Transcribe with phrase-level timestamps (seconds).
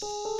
[0.00, 0.37] Shh.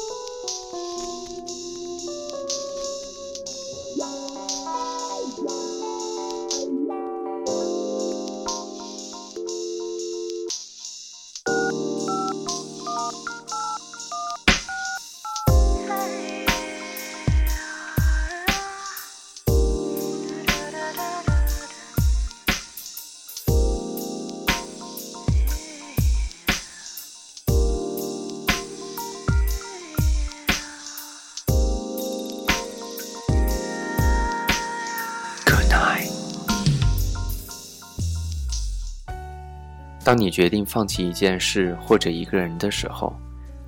[40.08, 43.14] 当你决定放弃一件事或者一个人的时候，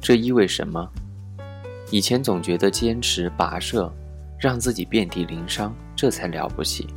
[0.01, 0.89] 这意味什么？
[1.91, 3.93] 以前总觉得坚持跋涉，
[4.39, 6.89] 让自己遍体鳞伤，这才了不起。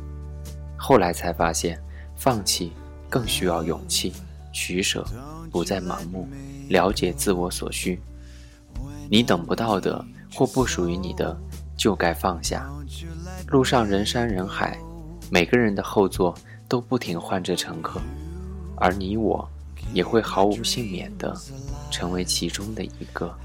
[0.78, 1.78] 后来才发现，
[2.16, 2.72] 放弃
[3.10, 4.14] 更需要勇气，
[4.50, 5.04] 取舍，
[5.50, 6.26] 不再盲目，
[6.70, 8.00] 了解自我所需。
[9.10, 10.02] 你等不到的
[10.32, 11.38] 或不属于你的，
[11.76, 12.66] 就该放下。
[13.48, 14.78] 路上人山人海，
[15.30, 16.34] 每个人的后座
[16.66, 18.00] 都不停换着乘客。
[18.76, 19.48] 而你我，
[19.92, 21.34] 也会毫无幸免的
[21.90, 23.36] 成为其中的一个。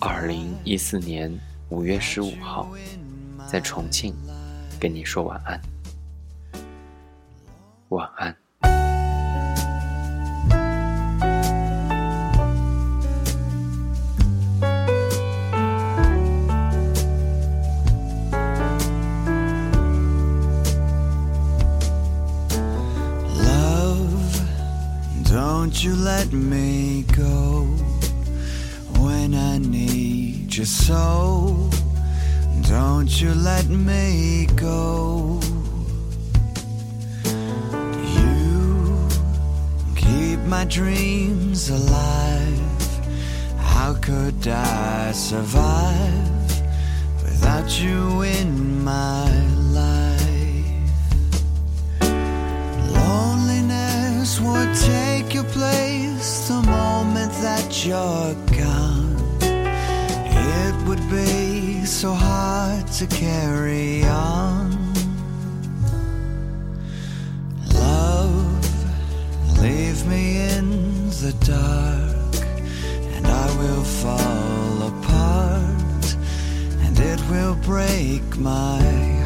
[0.00, 1.32] 二零一四年
[1.68, 2.68] 五月十五号，
[3.46, 4.14] 在重庆，
[4.80, 5.60] 跟你说晚安，
[7.88, 8.36] 晚安。
[25.66, 27.64] Won't you let me go
[29.00, 31.68] when I need you so?
[32.68, 35.40] Don't you let me go.
[38.14, 39.08] You
[39.96, 42.88] keep my dreams alive.
[43.58, 46.35] How could I survive
[57.86, 59.14] you're gone.
[59.40, 64.92] It would be so hard to carry on.
[67.74, 72.44] Love, leave me in the dark,
[73.14, 76.16] and I will fall apart,
[76.84, 79.25] and it will break my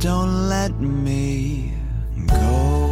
[0.00, 1.74] don't let me
[2.26, 2.89] go.